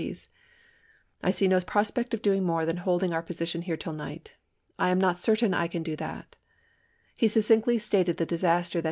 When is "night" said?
3.93-4.33